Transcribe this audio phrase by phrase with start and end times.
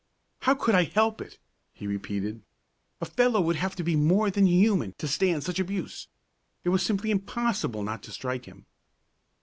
[0.39, 1.37] "How could I help it?"
[1.75, 2.41] he repeated.
[3.01, 6.07] "A fellow would have to be more than human to stand such abuse.
[6.63, 8.65] It was simply impossible not to strike him."